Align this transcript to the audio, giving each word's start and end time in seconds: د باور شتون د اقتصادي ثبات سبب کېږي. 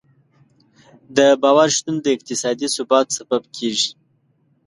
د 1.17 1.19
باور 1.41 1.69
شتون 1.77 1.95
د 2.01 2.05
اقتصادي 2.15 2.67
ثبات 2.75 3.07
سبب 3.17 3.41
کېږي. 3.57 3.89